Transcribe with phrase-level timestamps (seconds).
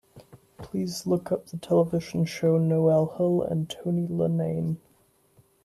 [0.57, 4.77] Please look up the television show, Noel Hill & Tony Linnane.